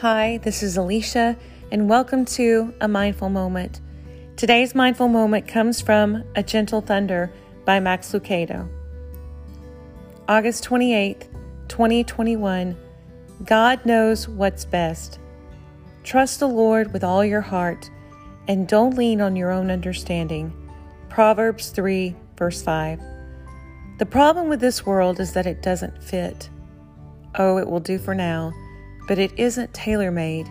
Hi, 0.00 0.38
this 0.44 0.62
is 0.62 0.76
Alicia, 0.76 1.36
and 1.72 1.88
welcome 1.88 2.24
to 2.26 2.72
A 2.80 2.86
Mindful 2.86 3.30
Moment. 3.30 3.80
Today's 4.36 4.72
mindful 4.72 5.08
moment 5.08 5.48
comes 5.48 5.80
from 5.80 6.22
A 6.36 6.42
Gentle 6.44 6.80
Thunder 6.80 7.32
by 7.64 7.80
Max 7.80 8.12
Lucado. 8.12 8.68
August 10.28 10.64
28th, 10.66 11.26
2021. 11.66 12.76
God 13.44 13.84
knows 13.84 14.28
what's 14.28 14.64
best. 14.64 15.18
Trust 16.04 16.38
the 16.38 16.46
Lord 16.46 16.92
with 16.92 17.02
all 17.02 17.24
your 17.24 17.40
heart 17.40 17.90
and 18.46 18.68
don't 18.68 18.96
lean 18.96 19.20
on 19.20 19.34
your 19.34 19.50
own 19.50 19.68
understanding. 19.68 20.52
Proverbs 21.08 21.70
3, 21.70 22.14
verse 22.36 22.62
5. 22.62 23.00
The 23.98 24.06
problem 24.06 24.48
with 24.48 24.60
this 24.60 24.86
world 24.86 25.18
is 25.18 25.32
that 25.32 25.48
it 25.48 25.60
doesn't 25.60 26.00
fit. 26.00 26.50
Oh, 27.34 27.58
it 27.58 27.68
will 27.68 27.80
do 27.80 27.98
for 27.98 28.14
now 28.14 28.52
but 29.08 29.18
it 29.18 29.32
isn't 29.36 29.74
tailor 29.74 30.12
made. 30.12 30.48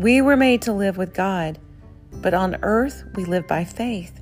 We 0.00 0.22
were 0.22 0.36
made 0.36 0.62
to 0.62 0.72
live 0.72 0.96
with 0.96 1.14
God, 1.14 1.58
but 2.14 2.34
on 2.34 2.56
earth 2.62 3.04
we 3.14 3.24
live 3.24 3.46
by 3.46 3.64
faith. 3.64 4.18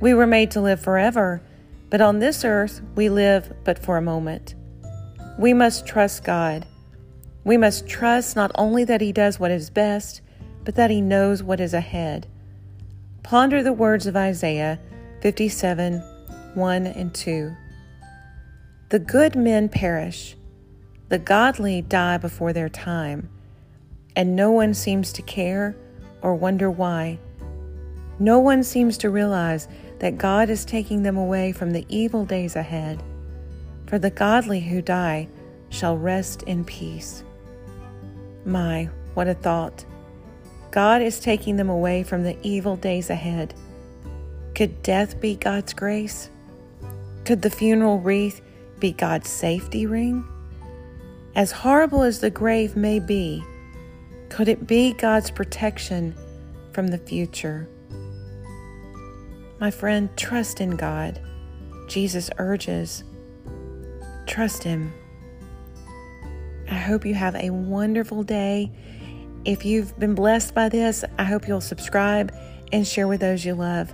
We 0.00 0.12
were 0.12 0.26
made 0.26 0.50
to 0.50 0.60
live 0.60 0.80
forever, 0.80 1.40
but 1.88 2.00
on 2.00 2.18
this 2.18 2.44
earth 2.44 2.82
we 2.96 3.08
live 3.08 3.54
but 3.64 3.78
for 3.78 3.96
a 3.96 4.02
moment. 4.02 4.56
We 5.38 5.54
must 5.54 5.86
trust 5.86 6.24
God. 6.24 6.66
We 7.44 7.56
must 7.56 7.88
trust 7.88 8.34
not 8.34 8.50
only 8.56 8.84
that 8.84 9.00
He 9.00 9.12
does 9.12 9.38
what 9.38 9.52
is 9.52 9.70
best, 9.70 10.20
but 10.64 10.74
that 10.74 10.90
He 10.90 11.00
knows 11.00 11.42
what 11.42 11.60
is 11.60 11.72
ahead. 11.72 12.26
Ponder 13.22 13.62
the 13.62 13.72
words 13.72 14.06
of 14.06 14.16
Isaiah 14.16 14.80
57 15.20 16.02
1 16.54 16.86
and 16.86 17.14
2. 17.14 17.56
The 18.88 18.98
good 18.98 19.36
men 19.36 19.68
perish 19.68 20.36
the 21.12 21.18
godly 21.18 21.82
die 21.82 22.16
before 22.16 22.54
their 22.54 22.70
time, 22.70 23.28
and 24.16 24.34
no 24.34 24.50
one 24.50 24.72
seems 24.72 25.12
to 25.12 25.20
care 25.20 25.76
or 26.22 26.34
wonder 26.34 26.70
why. 26.70 27.18
No 28.18 28.38
one 28.38 28.62
seems 28.62 28.96
to 28.96 29.10
realize 29.10 29.68
that 29.98 30.16
God 30.16 30.48
is 30.48 30.64
taking 30.64 31.02
them 31.02 31.18
away 31.18 31.52
from 31.52 31.72
the 31.72 31.84
evil 31.90 32.24
days 32.24 32.56
ahead. 32.56 33.02
For 33.86 33.98
the 33.98 34.08
godly 34.08 34.60
who 34.60 34.80
die 34.80 35.28
shall 35.68 35.98
rest 35.98 36.44
in 36.44 36.64
peace. 36.64 37.24
My, 38.46 38.88
what 39.12 39.28
a 39.28 39.34
thought! 39.34 39.84
God 40.70 41.02
is 41.02 41.20
taking 41.20 41.56
them 41.56 41.68
away 41.68 42.04
from 42.04 42.22
the 42.22 42.38
evil 42.42 42.76
days 42.76 43.10
ahead. 43.10 43.52
Could 44.54 44.82
death 44.82 45.20
be 45.20 45.36
God's 45.36 45.74
grace? 45.74 46.30
Could 47.26 47.42
the 47.42 47.50
funeral 47.50 48.00
wreath 48.00 48.40
be 48.80 48.92
God's 48.92 49.28
safety 49.28 49.84
ring? 49.84 50.26
As 51.34 51.50
horrible 51.50 52.02
as 52.02 52.20
the 52.20 52.30
grave 52.30 52.76
may 52.76 52.98
be, 52.98 53.42
could 54.28 54.48
it 54.48 54.66
be 54.66 54.92
God's 54.92 55.30
protection 55.30 56.14
from 56.72 56.88
the 56.88 56.98
future? 56.98 57.68
My 59.58 59.70
friend, 59.70 60.14
trust 60.16 60.60
in 60.60 60.76
God. 60.76 61.20
Jesus 61.88 62.28
urges, 62.36 63.04
trust 64.26 64.62
Him. 64.62 64.92
I 66.70 66.74
hope 66.74 67.06
you 67.06 67.14
have 67.14 67.34
a 67.34 67.48
wonderful 67.50 68.22
day. 68.24 68.70
If 69.46 69.64
you've 69.64 69.98
been 69.98 70.14
blessed 70.14 70.54
by 70.54 70.68
this, 70.68 71.02
I 71.18 71.24
hope 71.24 71.48
you'll 71.48 71.60
subscribe 71.60 72.34
and 72.72 72.86
share 72.86 73.08
with 73.08 73.20
those 73.20 73.44
you 73.44 73.54
love. 73.54 73.92